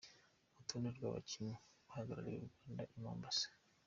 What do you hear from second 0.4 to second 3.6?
Urutonde rw’abakinnyi bahagarariye u Rwanda i Mombasa.